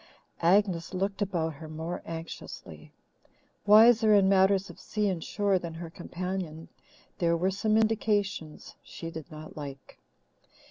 Agnes 0.41 0.95
looked 0.95 1.21
about 1.21 1.53
her 1.53 1.69
more 1.69 2.01
anxiously. 2.07 2.91
Wiser 3.67 4.15
in 4.15 4.27
matters 4.27 4.67
of 4.67 4.79
sea 4.79 5.07
and 5.07 5.23
shore 5.23 5.59
than 5.59 5.75
her 5.75 5.91
companion, 5.91 6.69
there 7.19 7.37
were 7.37 7.51
some 7.51 7.77
indications 7.77 8.73
she 8.81 9.11
did 9.11 9.29
not 9.29 9.55
like. 9.55 9.99